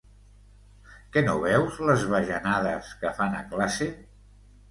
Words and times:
Que 1.17 1.21
no 1.25 1.33
veus 1.43 1.77
les 1.89 2.07
bajanades 2.15 2.89
que 3.03 3.11
fan 3.19 3.39
a 3.41 3.43
classe! 3.55 3.91